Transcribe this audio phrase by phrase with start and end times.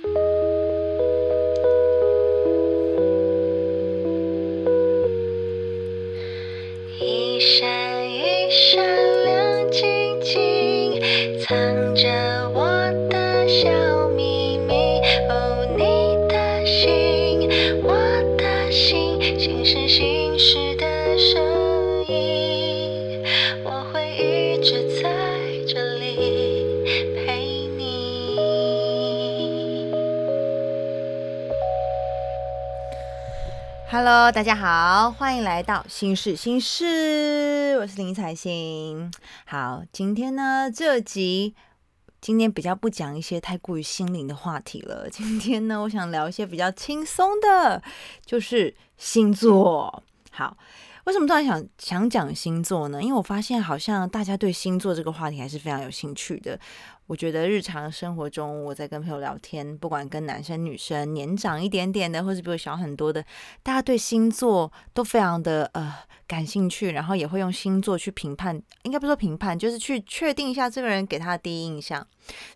[0.00, 0.33] 一
[34.34, 39.08] 大家好，欢迎来到心事心事，我是林彩欣。
[39.46, 41.54] 好，今天呢这集，
[42.20, 45.08] 今天比较不讲一些太过于心灵的话题了。
[45.08, 47.80] 今天呢，我想聊一些比较轻松的，
[48.26, 50.02] 就是星座。
[50.32, 50.56] 好，
[51.04, 53.00] 为什么突然想想讲星座呢？
[53.00, 56.58] 因为我发现好像大家对星座这个话题还是非常有兴趣的。
[57.06, 63.24] 我觉得日常生活中，我在跟朋友聊天，不管跟男生女生，年长一点点的，或是比我小很多的，
[63.62, 65.94] 大家对星座都非常的呃
[66.26, 72.06] 感兴趣，然后也会用星座去评判，应该不说评判，就是去确定一下这个人给他的第一印象。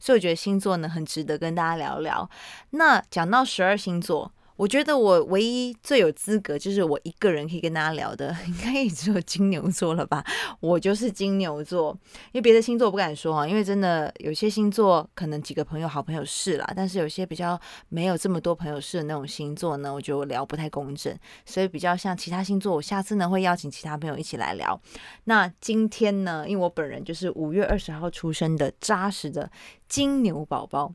[0.01, 2.29] 所以我觉得星座呢很值得跟大家聊聊。
[2.71, 4.33] 那讲到十二星座。
[4.59, 10.25] 我觉得我唯一最有资格，就是我一个人可以跟大家聊的， 应该也只有金牛座了吧？
[10.59, 11.97] 我就是金牛座，
[12.33, 24.81] 因为别的星座不敢说啊，因为真的有些星座可能几个朋友、好朋友是啦，但是有些比较没有这么多朋友是的那种星座呢，我觉得我聊不太公正，所以比较像其他星座，我下次呢会邀请其他朋友一起来聊。
[25.25, 29.49] 那今天呢，因为我本人就是五月二十号出生的扎实的
[29.89, 30.93] 金牛宝宝。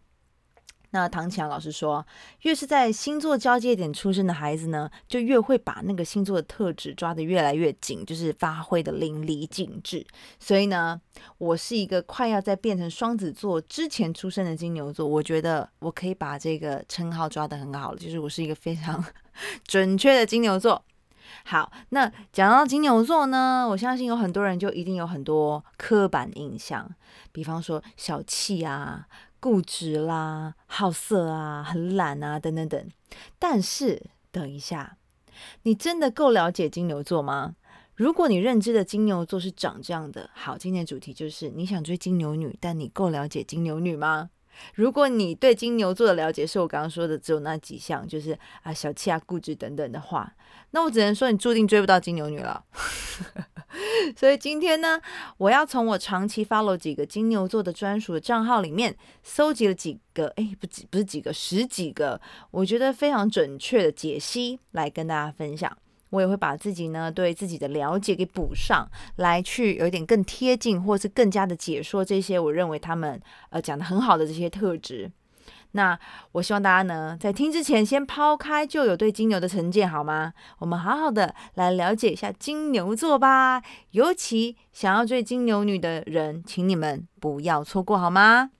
[0.94, 2.05] 那唐强老师说，
[2.44, 10.05] 越是在星座交界点出生的孩子呢，就越会把那个星座的特质抓得越来越紧，就是发挥的淋漓尽致。
[10.39, 11.02] 所以呢，
[11.39, 19.03] 我是一个快要在变成双子座之前出生的金牛座，我觉得我可以把这个称号抓得很好了，就是我是一个非常
[19.66, 20.86] 准确的金牛座。
[21.45, 26.87] 好，那讲到金牛座呢，我相信有很多人就一定有很多刻板印象，
[27.31, 29.08] 比方说小气啊。
[29.43, 32.89] 固执啦、好色啊、很懒啊，等等等。
[33.37, 34.95] 但是，等一下，
[35.64, 37.55] 你真的够了解金牛座吗？
[37.95, 44.30] 如果你认知的金牛座是长这样的，好，今天的主题就是你想追金牛女，但你够了解金牛女吗？
[44.76, 50.33] 如果你对金牛座的了解是我刚刚说的只有那几项，就是啊小气啊、固执等等的话，
[50.71, 52.64] 那我只能说你注定追不到金牛女了。
[54.16, 55.02] 所以今天呢，
[55.38, 62.20] 我要从我长期 follow 几个金牛座的专属的账号里面，搜集了几个，哎，不几不是几个，十几个，
[62.52, 65.76] 我觉得非常准确的解析来跟大家分享。
[66.10, 73.20] 我也会把自己呢对自己的了解给补上来，去有一点更贴近，或是更加的解说这些我认为他们
[73.50, 75.11] 呃讲的很好的这些特质。
[75.76, 75.98] 那
[76.32, 80.34] 我希望大家呢在听之前先抛开就有对金牛的成见，好吗？
[80.60, 83.61] 我们好好的来了解一下金牛座吧。
[83.92, 88.52] 尤其想要追金牛女的人，请你们不要错过，好吗？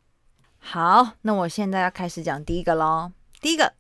[0.60, 3.12] 好，那我现在要开始讲第一个喽。
[3.40, 3.74] 第一个，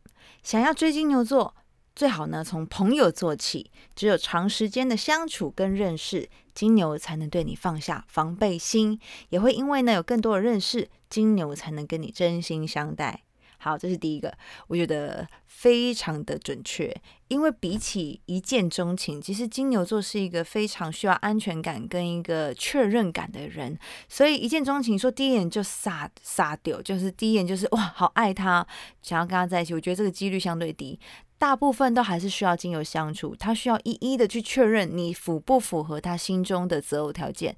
[0.43, 1.55] 想要追金牛座。
[1.95, 3.71] 最好呢，从朋友做起。
[3.95, 8.99] 只有长时间的相处跟认识，金牛才能对你放下防备心，
[9.29, 13.21] 也会因为呢有更多的认识，金牛才能跟你真心相待。
[13.59, 14.33] 好，这是第一个，
[14.67, 16.93] 我觉得非常的准确。
[17.29, 28.67] 因为比起一见钟情，其实金牛座是一个非常需要安全感跟一个确认感的人，所以一见钟情说第一眼就撒撒丢，就是第一眼就是哇好爱他，
[29.01, 30.99] 想要跟他在一起，我觉得这个几率相对低。
[31.43, 37.53] 大部分都还是需要金牛相处，他需要一一的去确认你符不符合他心中的择偶条件，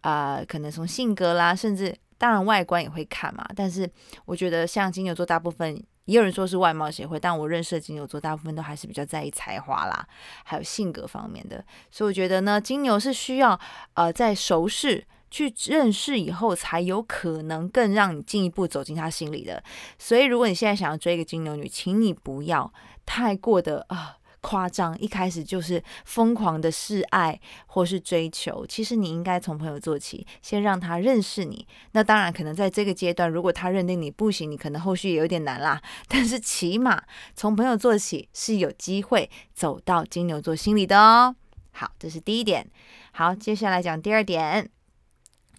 [0.00, 3.46] 啊、可能从性格啦，甚至当然外观也会看嘛。
[3.54, 3.88] 但是
[4.24, 10.04] 我觉得像金牛座，大部分也有人说是外貌协会，但我认识的金牛座大部分都还是比较在意才华啦，
[10.44, 11.64] 还有性格方面的。
[11.88, 13.56] 所以我觉得呢，金牛是需要
[13.94, 15.06] 呃在熟识。
[15.30, 19.62] 去认识以后，才有可能更让你进一步走进他心里的。
[19.98, 22.72] 所以，如果你现在想要追一个金牛女，请你不要
[23.06, 28.66] 太过的啊夸张，一开始就是疯狂的示爱或是追求。
[28.66, 31.66] 其实你应该从朋友做起，先让他认识你。
[31.92, 35.80] 那当然，可能在这个阶段，如果他认定你不行，你可能后续也有点难啦。
[36.08, 37.02] 但是起码
[37.34, 41.36] 从朋友做起是有机会走到金牛座心里的哦。
[41.72, 42.66] 好，这是第一点。
[43.12, 44.70] 好，接下来讲第二点。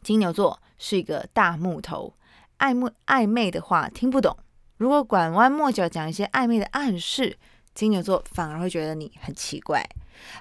[0.01, 2.13] 金牛座是一个大木头，
[2.59, 4.35] 暧昧暧昧的话听不懂。
[4.77, 7.37] 如果拐弯抹角讲一些暧昧的暗示，
[7.73, 9.87] 金牛座反而会觉得你很奇怪。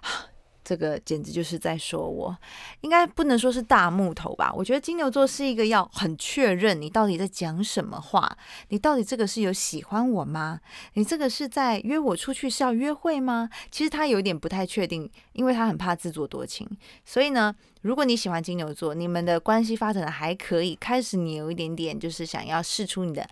[0.71, 2.37] 这个简直就是在说我，
[2.83, 4.53] 应该不能说是大木头吧？
[4.55, 8.39] 我觉得金牛座是一个要很确认你到底在讲什么话，
[8.69, 10.61] 你到底这个是有喜欢我吗？
[10.95, 13.51] 你这个是在约我出去是要约会吗？
[13.73, 16.65] 其实他有点不太确定，因为他很怕自作多情。
[17.05, 17.53] 所以呢，
[17.83, 23.29] 如果你喜欢金牛座，你们的关系发展的还可以，开始你有一点点就是想要试出你的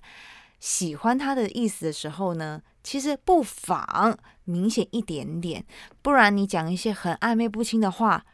[0.61, 4.19] 喜欢他的意思的时候呢，其实不妨。
[4.51, 5.63] 明显一点点，
[6.01, 8.25] 不然你讲一些很暧昧不清的话，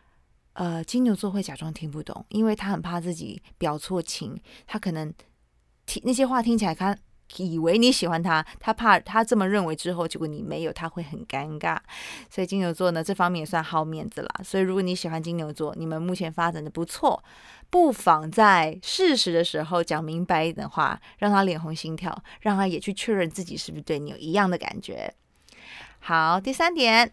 [0.52, 5.12] 呃，金牛座会假装听不懂，因为他很怕自己表错情，他可能
[5.86, 6.96] 听那些话听起来，看
[7.36, 11.78] 以为你喜欢他，他怕他这么认为之后，结果你没有，他会很尴尬。
[12.30, 14.40] 所以金牛座呢，这方面也算好面子啦。
[14.44, 17.22] 所以如果你喜欢金牛座，你们目前发展的不错，
[17.70, 25.12] 不妨在适时的时候讲明白一点话，让他脸红心跳，让他也去确认自己是不是对你有一样的感觉。
[26.00, 27.12] 好，第三点，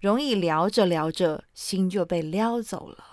[0.00, 3.11] 容易聊着聊着心就被撩走了。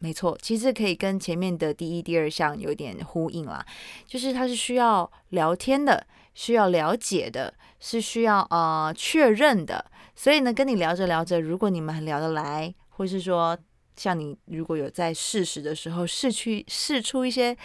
[0.00, 3.64] 没错，其实可以跟前面的第一、第二项有点呼应啦，
[4.06, 9.84] 就是它是需要聊天的，需要了解的，是需要呃确认的。
[10.14, 13.58] 所以呢，跟你聊着聊着，如果你们很聊得来，或是说
[13.96, 17.56] 像你如果有在试时的时候试去试出一些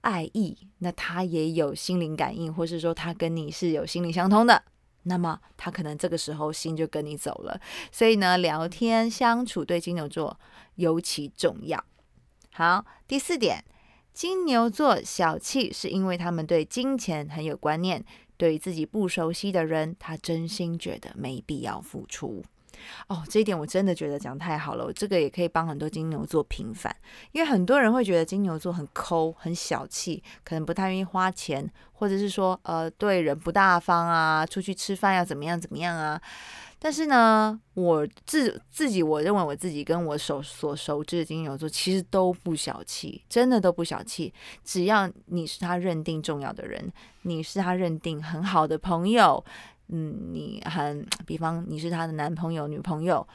[0.00, 4.62] 爱意，那他也有心灵感应，或是说他跟你是有心灵相通的。
[5.08, 7.60] 那么他可能这个时候心就跟你走了，
[7.90, 10.38] 所以呢，聊天相处对金牛座
[10.76, 11.82] 尤其重要。
[12.52, 13.64] 好，第四点，
[14.12, 18.04] 金牛座小气是因为他们对金钱很有观念，
[18.36, 22.44] 对自己不熟悉的人，他真心觉得没必要付出。
[23.08, 26.94] 哦，这一点我真的觉得讲太好了，我这个也可以帮很多金牛座平反，
[27.32, 36.20] 因为很多人会觉得金牛座很抠、很小气，可能不太愿意花钱，或者是说呃对人不大方啊，出去吃饭要怎么样怎么样啊。
[36.80, 44.32] 但是呢，我自自己我认为我自己跟我所所熟知的金牛座其实都不小气，真的都不小气。
[44.62, 46.92] 只要你是他认定重要的人，
[47.22, 49.44] 你是他认定很好的朋友。
[49.88, 53.26] 嗯，你很，比方你是他的男朋友、女朋友，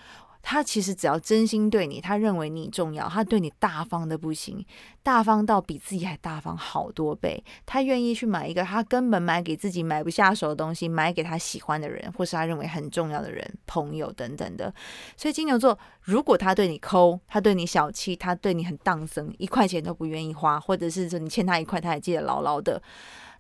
[0.42, 4.64] 他其实只要真心对你，他认为你重要，他对你大方的不行，
[5.02, 14.74] 大方到比自己还大方好多倍，他愿意去买一个他根本买给自己买不下手的东西，买给他喜欢的人，或是他认为很重要的人、朋友等等的。
[15.16, 22.82] 所以金牛座，如果他对你抠，他对你小气，他对你很荡生，一块钱都不愿意花，或者是说你欠他一块，他也记得牢牢的。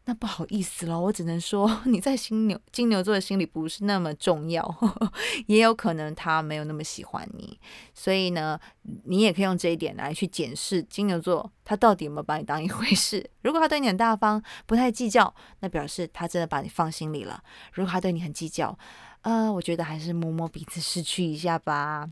[0.05, 4.61] 那不好意思了，我只能说 你在金牛金牛座的心里不是那么重要，
[5.47, 7.57] 也有可能他没有那么喜欢你，
[7.93, 8.59] 所以呢，
[9.05, 13.29] 你也可以用这一点来去检视金牛座他到底有没有把你当一回事。
[13.43, 17.41] 如果他对你很大方，不太计较，那表示他真的把你放心里了。
[17.71, 18.77] 如果他对你很计较，
[19.21, 22.09] 呃，我觉得还是摸摸鼻子失去一下吧。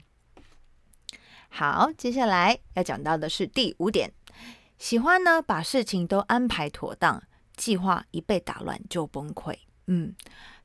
[1.49, 4.13] 好，接下来要讲到的是第五点，
[4.77, 7.21] 喜欢呢把事情都安排妥当。
[7.55, 9.57] 计划一被打乱就崩溃，
[9.87, 10.15] 嗯。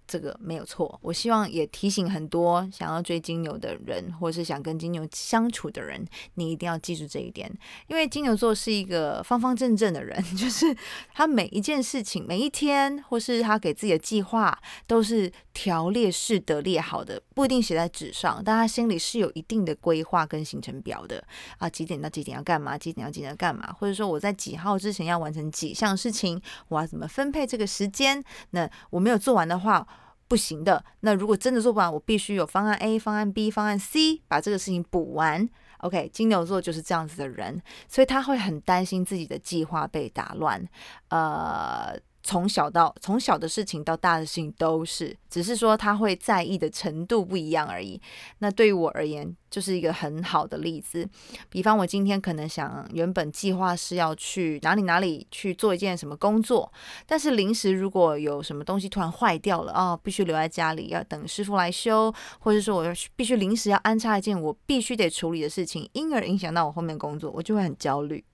[0.07, 6.05] 这个没有错，我希望也提醒很多想要追金牛的人，或是想跟金牛相处的人，
[6.35, 7.53] 你一定要记住这一点，
[7.89, 10.75] 因为金牛座是一个方方正正的人， 就是
[11.13, 14.57] 他每一件事情、每一天，或是他给自己的计划，
[14.87, 21.23] 都是条列式的列好的，不一定写在纸上，但他心里是有一定的规划跟行程表的
[21.59, 28.23] 啊，几点到几点要干嘛，几点要几点要干嘛，或者说我在几号之前要完成几项事情，我要怎么分配这个时间？
[28.51, 29.87] 那我没有做完的话。
[30.29, 30.85] 不行的。
[31.01, 35.49] 那如果真的做不完，我必须有方案 A、方案 B、方案 C，把这个事情补完。
[35.79, 40.67] OK，金牛座就是这样子的人，所以他会很担心自己的计划被打乱。
[41.09, 41.99] 呃。
[42.29, 48.01] 从小到从小的事情到大的事情都是，只是说他会在意的程度不一样而已。
[48.39, 51.09] 那对于我而言，就是一个很好的例子。
[51.49, 56.73] 比方我今天可能想原本计划是要去哪里哪里去做一件什么工作，
[57.07, 68.25] 但是临时如果有什么东西突然坏掉了啊，必须留在家里要等师傅来修，或者说我要必须临时要安插一件我必须得处理的事情，因而影响到我后面工作，我就会很焦虑，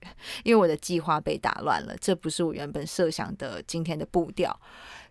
[0.43, 1.95] 因为我的计划被打乱了。
[1.99, 3.83] 这不是我原本设想的今。
[3.83, 4.57] 天的步调，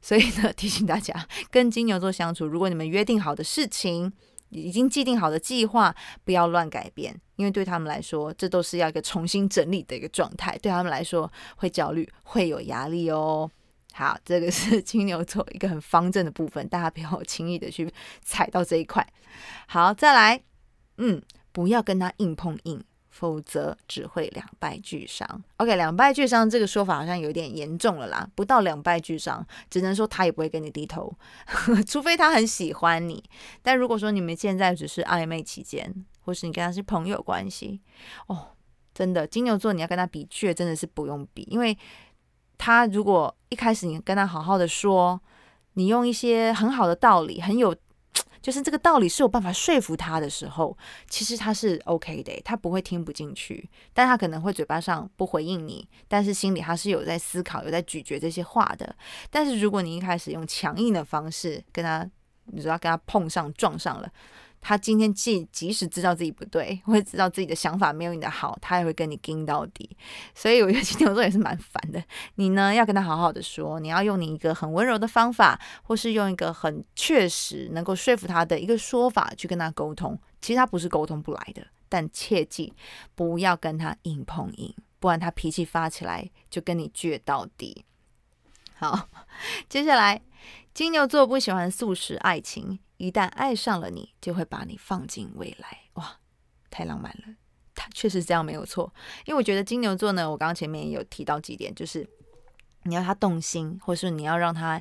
[0.02, 1.14] 所以呢，提醒大家，
[1.50, 4.12] 跟金牛座相处，如果你们约定好的事情，
[4.50, 5.94] 已经既定好的计划，
[6.24, 13.50] 不要乱改变，因为对他们来说，这都是要一个重新整理的一个状态，对他们来说会焦虑，会有压力哦。
[13.94, 17.90] 好，这个是金牛座一个很方正的部分，大家不要轻易的去
[18.22, 19.06] 踩到这一块。
[19.68, 20.42] 好，再来，
[20.96, 22.82] 嗯，不要跟他硬碰硬。
[23.12, 25.44] 否则只会两败俱伤。
[25.58, 31.14] OK，两败俱伤这个说法好像有点严重了啦，不到两败俱伤，只能说他也不会跟你低头，
[31.86, 33.22] 除非他很喜欢你。
[33.62, 37.80] 但如果说你们现在只是暧昧期间，或是你跟他是朋友关系，
[38.28, 38.48] 哦，
[38.94, 41.76] 真的金牛座你要跟他比倔，真的是不用比，因为
[42.56, 45.20] 他如果一开始你跟他好好的说，
[45.74, 47.76] 你用一些很好的道理，很有。
[48.42, 50.76] 就是这个道理是有办法说服他的时候，
[51.08, 58.94] 其实他是 OK 的，他不会听不进去，但他可能会嘴巴上不回应你，但是心里他是有在思考、有在咀嚼这些话的。
[59.30, 62.06] 但是如果你一开始用强硬的方式跟他，
[62.46, 64.12] 你知道跟他碰上撞上了。
[64.64, 69.94] 他今天即即使知道自己不对，会知道自己的想法没有你的好，他也会跟你硬到底。
[70.36, 72.02] 所以我觉得金牛座也是蛮烦的。
[72.36, 80.16] 你呢要跟他好好的说，你要用你一个很温柔的方法，或是用一个很确实能够说服他的一个说法去跟他沟通。
[80.40, 82.72] 其实他不是沟通不来的，但切记
[83.16, 87.84] 不要跟他硬碰硬，不然他脾气发起来就跟你倔到底。
[88.74, 89.08] 好，
[89.68, 90.22] 接下来
[90.72, 92.78] 金牛座不喜欢速食爱情。
[93.02, 95.78] 一旦爱上了你，就会把你放进未来。
[95.94, 96.18] 哇，
[96.70, 97.34] 太浪漫了！
[97.74, 98.94] 他确实这样没有错，
[99.24, 102.08] 因为我觉得金牛座呢，我刚刚前面也有提到几点，就是
[102.84, 104.80] 你要他动心，或是你要让他。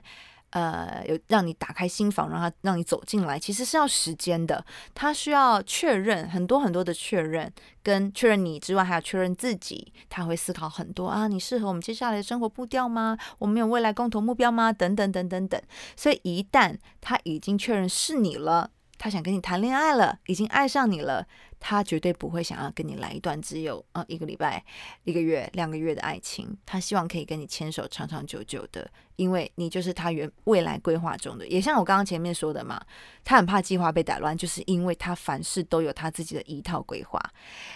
[0.51, 4.63] 呃，有让你打开心房，让他让你走进来，其实是要时间的。
[4.93, 9.91] 他需要确认很多很多的确认，跟确认你之外，还要确认自己。
[10.09, 13.17] 他会思考很多啊，你适合我们接下来的生活步调吗？
[13.39, 14.71] 我们有未来共同目标吗？
[14.71, 15.61] 等等等等等。
[15.95, 21.25] 所以一旦他已经确认是你了，他想跟你谈恋爱了，已经爱上你了。
[21.59, 24.63] 他绝对不会想要跟你来一段只有呃一个礼拜、
[25.05, 26.55] 一个月、两个月的爱情。
[26.67, 31.47] 他希望可以跟你牵手长长久久的，因为你就是他原未来规划中的。
[31.47, 32.79] 也像我刚刚前面说的嘛，
[33.23, 37.19] 他很怕计划被打乱，就是因为他凡事都有他自己的一套规划。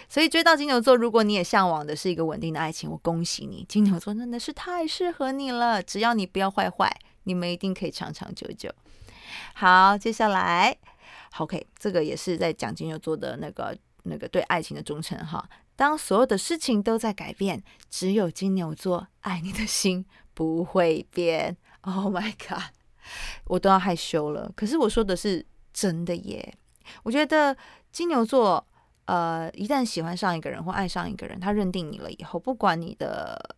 [0.08, 5.82] 所以追到金牛座，如果你也向往的是一个稳定的爱情，我恭喜你，金牛座真的是太适合你了。
[5.82, 6.92] 只要你不要坏坏，
[7.24, 8.72] 你们一定可以长长久久。
[9.54, 10.76] 好，接下来。
[11.38, 15.48] OK，这个也是在讲金牛座的那个那个对爱情的忠诚哈。
[15.74, 21.56] 当所有的事情都在改变，只有金牛座爱你的心不会变。
[21.82, 22.74] Oh my god，
[23.44, 24.50] 我都要害羞了。
[24.56, 26.54] 可是我说的是真的耶。
[27.02, 27.56] 我觉得
[27.92, 28.66] 金牛座
[29.04, 33.55] 呃，一旦喜欢上一个人或爱上一个人，他认定你了以后，不管你的。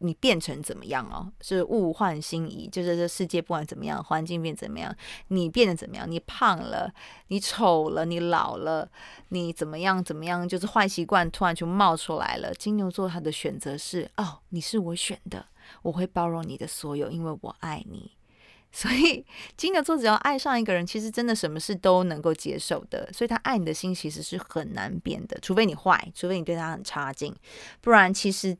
[0.00, 1.32] 你变成怎么样哦？
[1.40, 4.94] 是物换星移，就是这世界不管怎么样，环境变怎么样，
[5.28, 6.08] 你变得怎么样？
[6.08, 6.92] 你胖了，
[7.28, 8.88] 你丑了，你老了，
[9.30, 10.02] 你怎么样？
[10.02, 10.48] 怎么样？
[10.48, 12.54] 就是坏习惯突然就冒出来了。
[12.54, 15.46] 金牛座他的选择是：哦，你是我选的，
[15.82, 18.12] 我会包容你的所有，因为我爱你。
[18.70, 19.26] 所以
[19.56, 23.10] 金牛座只要爱上一个人，其实真的什么事都能够接受的。
[23.12, 27.34] 所以他爱你的心其实是很难变的，除非你坏，除非你对他很差劲，
[27.80, 28.56] 不然其实。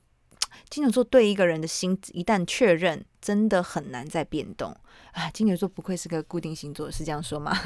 [0.69, 4.75] 金牛座对一个人的心一旦确认，真的很难再变动
[5.13, 5.31] 啊！
[5.31, 7.57] 金牛座不愧是个固定星座，是这样说吗？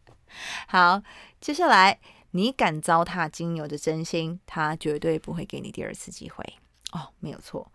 [0.68, 1.02] 好，
[1.40, 6.44] 接下来你敢糟蹋金牛的真心，他绝对不会给你第二次机会
[6.92, 7.70] 哦，没有错。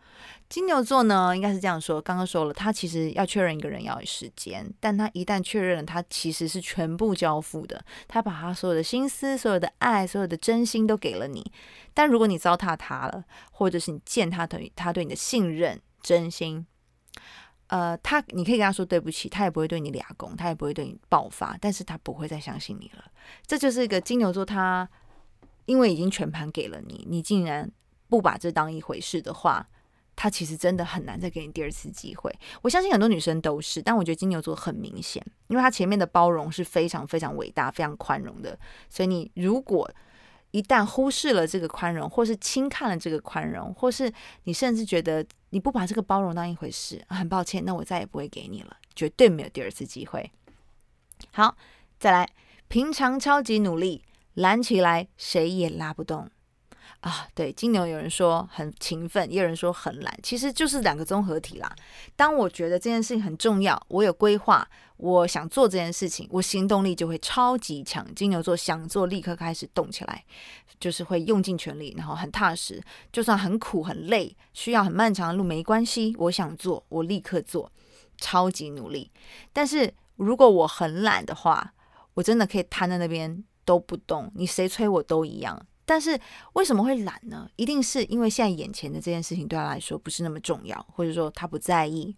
[0.49, 2.01] 金牛座呢，应该是这样说。
[2.01, 7.83] 刚刚说了，他其实要确认一个人要有时间，但他一旦确认了，他其实是全部交付的。
[8.07, 11.51] 他把他所有的心思、所有的爱、所有的真心都给了你。
[11.93, 16.65] 但如果你糟蹋他了，或者是你见他等于他对你的信任、真心，
[17.67, 23.03] 呃，他你可以跟他说对不起，他也不会对你俩攻，他也不会对你爆发，但是他不会再相信你了。
[23.45, 24.87] 这就是一个金牛座，他
[25.65, 27.69] 因为已经全盘给了你，你竟然
[28.09, 29.67] 不把这当一回事的话。
[30.19, 38.57] 他其实真的很难再给你第二次机会，我相信很多女生都是，但我觉得金牛座很明显，因为他前面的包容是非常非常伟大、非常宽容的，
[38.89, 39.87] 所以你如果
[40.49, 44.11] 一旦忽视了这个宽容，或是轻看了这个宽容，或是
[44.45, 50.31] 你甚至觉得你不把这个包容当一回事，很抱歉，那我再也不会给你了，绝对没有第二次机会。
[51.29, 51.55] 好，
[51.99, 52.29] 再来，
[52.67, 56.27] 平常超级努力，拦起来谁也拉不动。
[57.01, 61.73] 啊，对，金牛有人说很勤奋，也有人说很懒，其实就是两个综合体啦。
[62.15, 68.05] 当我觉得这件事情很重要，我有规划，我想做这件事情，我行动力就会超级强。
[68.15, 70.25] 金牛座想做，立刻开始动起来，
[70.79, 72.81] 就是会用尽全力，然后很踏实，
[73.13, 77.71] 就算很苦很累，需要很漫长的路没关系，我想做，我立刻做，
[78.17, 79.11] 超级努力。
[79.53, 81.73] 但是如果我很懒的话，
[82.15, 85.63] 我真的可以瘫在那边都不动，你谁催我都一样。
[85.87, 86.19] 但是
[86.51, 87.49] 为什么会懒呢？
[87.55, 92.13] 一定是因为现在眼前的这件事情对他来说不是那么重要，或者说他不在意，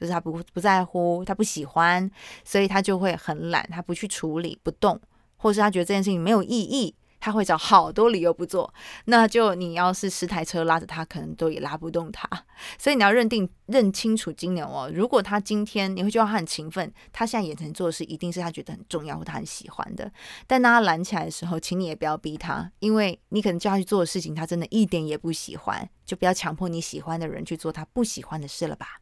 [0.00, 2.10] 就是他不不在乎，他不喜欢，
[2.42, 4.98] 所以他就会很懒，他不去处理，不动，
[5.36, 8.74] 或是他觉得这件事情没有意义，他会找好多理由不做。
[9.04, 12.28] 那就你要是十台车拉着他，可能都也拉不动他。
[12.76, 14.90] 所以你要认定认清楚金牛哦。
[14.92, 20.10] 如果他今天你会觉得他很勤奋，他现在眼前做的事一定是他觉得很重要或他很喜欢的。
[20.48, 25.88] 但当他懒起来的时候，请你也不要逼他，因为你可能叫他去做的事情，他真的一点也不喜欢。
[26.04, 29.00] 就不要强迫你喜欢的人去做他不喜欢的事了吧。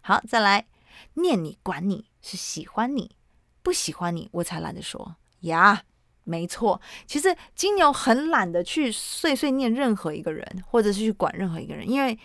[0.00, 0.66] 好，再来
[1.14, 3.14] 念你管你是喜欢你
[3.62, 5.82] 不喜欢你，我才懒得说呀。
[6.30, 12.16] 没错，其实金牛很懒得去碎碎念任何一个人，或者是去管任何一个人，因为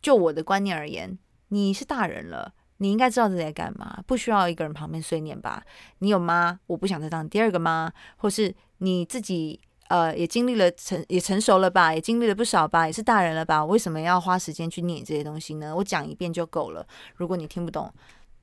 [0.00, 5.64] 就我的观念而言，你是大人了，你应该知道自己在干嘛，不需要一个人旁边碎念吧？
[5.98, 13.64] 你有妈，我不想再当第二个妈，或是你自己呃也经历了成也成熟了吧，也经历了不少吧，也是大人了吧？
[13.64, 15.74] 为什么要花时间去念这些东西呢？
[15.74, 16.86] 我讲一遍就够了。
[17.16, 17.92] 如果你听不懂，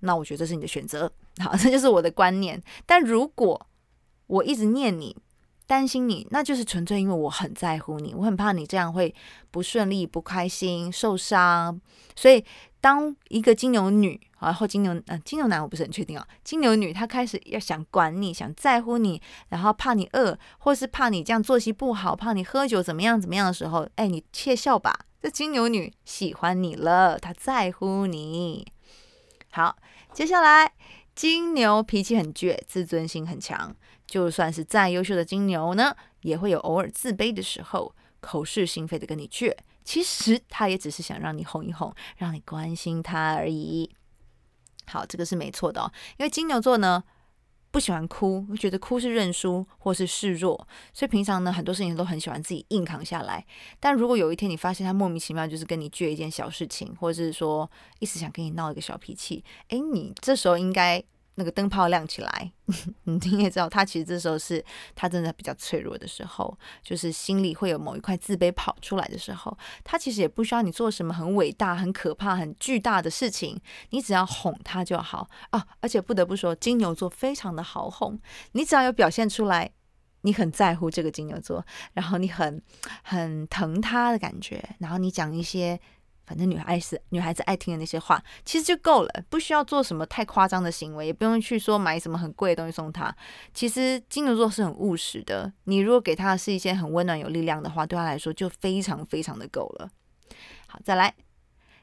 [0.02, 1.10] 那我觉得这是你的选择。
[1.40, 2.62] 好，这就是我的观念。
[2.86, 3.68] 但如果
[4.32, 5.14] 我一直念你，
[5.68, 9.14] 担心你，那就是纯粹因为我很在乎你，我很怕你这样会
[9.52, 11.80] 不顺利、不开心、受伤。
[12.16, 12.44] 所以，
[12.80, 16.26] 当一个金牛女啊，或金牛嗯金牛男，我不是很确定啊。
[16.46, 28.66] 金牛女她开始要想管你，想在乎你，然后怕你饿，或是怕你这样作息不好，怕你喝酒怎么样怎么样的时候，哎，你窃笑吧，这金牛女喜欢你了，她在乎你。
[29.52, 29.76] 好，
[30.14, 30.72] 接下来
[31.14, 33.76] 金牛脾气很倔，自尊心很强。
[34.12, 39.56] 就算是再优秀的金牛呢，也会有偶尔自卑的时候，口是心非的跟你倔。
[39.86, 43.90] 其实他也只是想让你哄一哄，让你关心他而已。
[44.86, 45.90] 好，这个是没错的哦。
[46.18, 47.02] 因为金牛座呢
[47.72, 53.46] 不喜欢哭，觉得哭是认输或是示弱，所以平常呢很多事情都很喜欢自己硬扛下来。
[53.80, 61.02] 但如果有一天你发现他莫名其妙就是跟你倔一件小事情，或者是说一直想跟你闹一个小脾气，诶，你这时候应该。
[61.42, 62.52] 那个灯泡亮起来，
[63.06, 69.58] 你也知道，他其实这时候是他真的比较脆弱的时候，就是心里会有某一块自卑跑出来的时候。
[69.84, 75.66] 他其实也不需要你做什么很伟大、很可怕、很巨大的事情，你只要哄他就好啊。
[75.80, 78.20] 而且不得不说，金牛座非常的好哄，
[78.52, 79.72] 你只要有表现出来，
[80.22, 82.62] 你很在乎这个金牛座，然后你很
[83.02, 85.80] 很疼他的感觉，然后你讲一些。
[86.32, 93.14] 反正女孩子女孩子爱听的那些话，其实就够了，不需要做什么太夸张的行为，也不用去说买什么很贵的东西送她。
[93.54, 99.90] 其实金牛座是很务实的，你如果给他的是一些很温暖有力量的话，对他来说就非常非常的够了。
[100.68, 101.14] 好，再来。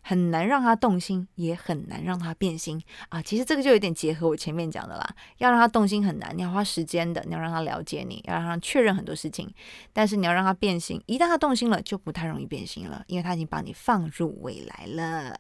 [0.09, 3.21] 很难让他动心，也很难让他变心啊！
[3.21, 5.07] 其实这个就有点结合我前面讲的啦。
[5.37, 9.53] 要让他动心很难，你要花时间的，你要让他了解你，要让他确认很多事情。
[9.93, 15.39] 但是你要让他变心，一旦他动心了，就不太容易变心了，因为他已经把你放入未来了。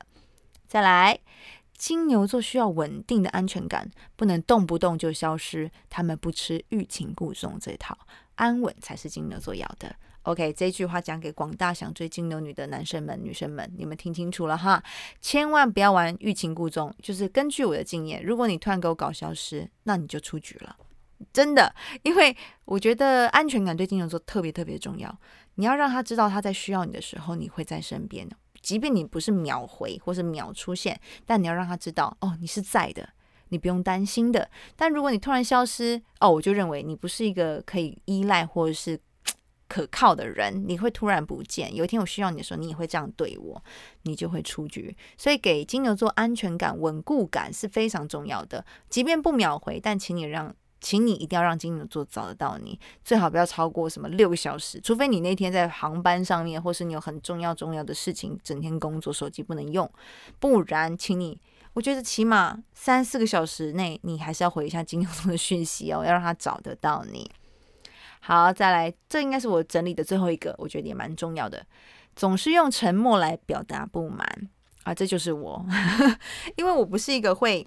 [0.67, 1.19] 再来，
[1.73, 5.71] 金牛座需要稳定的安全感，不能动不动就消失。
[5.89, 7.97] 他们不吃欲擒故纵这套，
[8.35, 9.97] 安稳才是金牛座要的。
[10.29, 14.83] OK，这句话讲给广大想追金牛女的男生们、女生们，你们听清楚了哈，
[15.23, 16.95] 千万不要玩欲擒故纵。
[17.03, 20.77] 就是根据我的经验，如果你突然给我搞消失，那你就出局了，
[21.33, 21.75] 真的。
[22.03, 22.37] 因为
[22.67, 25.19] 我觉得安全感对金牛座特别特别重要，
[25.55, 28.29] 你要让他知道他在需要你的时候你会在身边，
[28.61, 33.09] 即便你不是秒回或是秒出现，但你要让他知道哦，你是在的，
[33.49, 34.51] 你不用担心的。
[34.77, 39.01] 但如果你突然消失，哦，我就认为你不是一个可以依赖或者是。
[39.69, 41.75] 可靠的人，你会突然不见。
[41.75, 43.63] 有一天我需要你的时候，你也会这样对我，
[44.03, 44.97] 你就会出局。
[45.17, 48.65] 所以给金牛座安全感、稳固感是非常重要的。
[48.89, 59.91] 即便不秒回，但请你让，请你一定要让金牛座找得到你，最好不要超过什么六个小时，除非你那天在航班上面，或是你有很重要重要的事情，整天工作，手机不能用，
[60.39, 61.39] 不然，请你，
[61.75, 67.31] 我觉得起码三四个小时内，你还是要回一下金牛座的讯息哦，要让他找得到你。
[68.29, 71.65] 好，再来，这应该是我整理的最后一个，我觉得也蛮重要的。
[72.15, 74.51] 总是用沉默来表达不满
[74.83, 75.65] 啊，这就是我，
[76.57, 77.67] 因为我不是一个会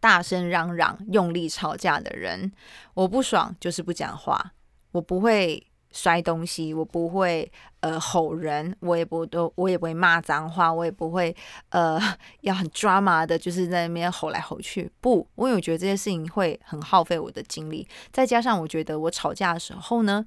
[0.00, 2.50] 大声嚷嚷、用力吵架的人，
[2.94, 4.54] 我不爽就是不讲话，
[4.90, 5.64] 我不会。
[5.92, 7.50] 摔东西，我不会
[7.80, 11.34] 呃吼人，我也不都，我也不会骂脏话，我也不会
[11.70, 12.00] 呃
[12.42, 14.90] 要很抓马的，就是在那边吼来吼去。
[15.00, 20.24] 不，我有觉得这些事情会很耗费我的精力，再加上我觉得我吵架的时候呢，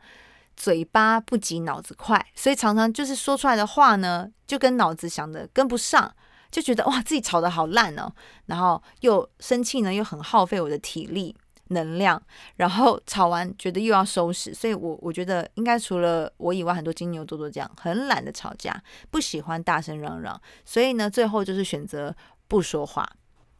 [0.55, 6.13] 嘴巴不及脑子快，所以常常就是说出来的话呢，就跟脑子想的跟不上，
[6.51, 8.11] 就觉得哇自己吵得好烂哦，
[8.47, 11.35] 然后又生气呢，又很耗费我的体力。
[11.73, 12.21] 能量，
[12.55, 18.81] 然后吵完觉得又要收拾，所以我我觉得应该除了我以外，很多金牛座都这样，很懒得吵架，
[19.11, 22.15] 不喜欢大声嚷嚷，所以呢，最后就是选择
[22.47, 23.07] 不说话。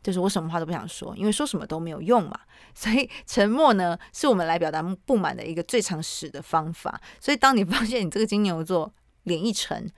[0.01, 2.37] 就是我什么话都不想说，因为说什么都没有用嘛。
[2.75, 6.99] 所以沉默呢，是我们来表达不满的一个最常使的方法。
[7.21, 9.89] 所以当你发现你这个金牛座脸一沉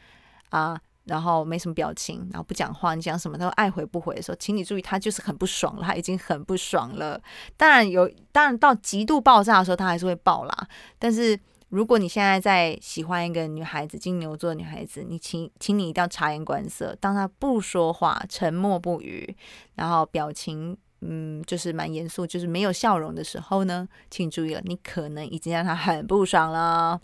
[0.52, 7.22] 啊，然后没什么表情，然后不讲话，你讲什么他都爱回不回的时候，请你注意，他就是很不爽了，他已经很不爽了。
[7.56, 10.68] 当然有，当然到极度爆炸的时候，他还是会爆啦。
[11.00, 11.40] 但是
[11.70, 16.96] 如果你现在在喜欢一个女孩子，金牛座女孩子，你请，请你一定要察言观色。
[17.00, 19.36] 当他不说话，沉默不语，
[19.76, 27.00] 然后表情，嗯，就是蛮严肃，就是没有笑容的时候呢，请注意了，你可能已经让他很不爽了。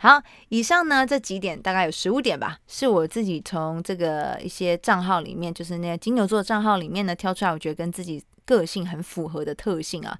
[0.00, 10.16] 好，以上呢这几点大概有十五点吧，是我自己从这个一些账号里面，就是那个金牛座账号里面呢挑出来，我觉得跟自己个性很符合的特性啊。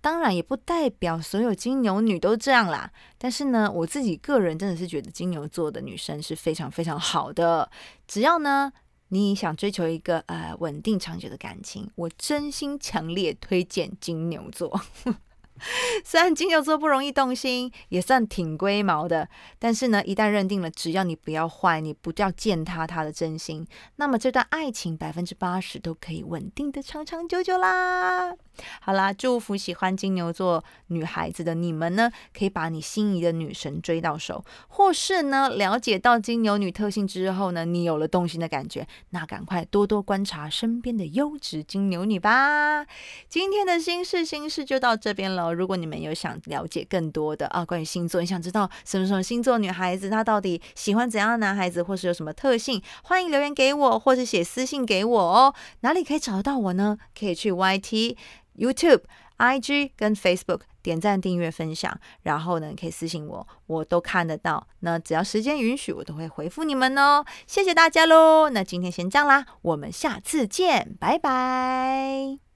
[0.00, 7.70] 当然也不代表所有金牛女都这样啦，但是呢，我自己个人真的是觉得金牛座的女生是非常非常好的。
[8.08, 8.72] 只要呢
[9.10, 14.80] 你想追求一个呃稳定长久的感情，我真心强烈推荐金牛座。
[16.04, 28.34] 虽然金牛座不容易动心，也算挺龟毛的，但是呢，一旦认定了，只要你不要坏，你不要践踏他的真心，那么这段爱情百分之八十都可以稳定的长长久久啦。
[28.80, 42.86] 好啦，祝福喜欢金牛座女孩子的你们呢，可以把你心仪的女神追到手，或是呢，了解到金牛女特性之后呢，你有了动心的感觉，那赶快多多观察身边的优质金牛女吧。
[43.28, 45.49] 今天的心事心事就到这边了。
[45.52, 55.54] 如果你们有想了解更多的啊，关于星座，你想知道什么什么星座女孩子她到底喜欢怎样的男孩子，或是有什么特性，欢迎留言给我，或是写私信给我哦。
[55.80, 56.98] 哪里可以找得到我呢？
[57.18, 58.16] 可以去 YT。
[58.58, 59.02] YouTube、
[59.38, 64.66] IG 跟 Facebook 点赞、订阅、分享，然后呢，可以私信我，我都看得到。
[64.80, 67.24] 那只要时间允许，我都会回复你们哦。
[67.46, 68.50] 谢谢大家喽！
[68.50, 72.49] 那今天先这样啦，我们下次见，拜拜。